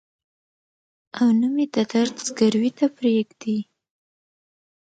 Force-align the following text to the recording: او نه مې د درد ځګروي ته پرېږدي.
او 1.19 1.27
نه 1.39 1.47
مې 1.53 1.65
د 1.75 1.77
درد 1.91 2.15
ځګروي 2.25 2.71
ته 2.79 2.85
پرېږدي. 2.97 3.57